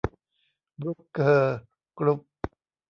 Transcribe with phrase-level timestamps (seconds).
[0.79, 1.57] บรุ๊คเคอร์
[1.97, 2.19] กรุ๊ป